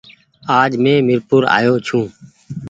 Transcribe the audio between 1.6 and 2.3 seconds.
يو ڇوٚنٚ